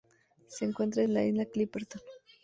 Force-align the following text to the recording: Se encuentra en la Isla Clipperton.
Se 0.47 0.65
encuentra 0.65 1.03
en 1.03 1.13
la 1.13 1.23
Isla 1.23 1.45
Clipperton. 1.45 2.01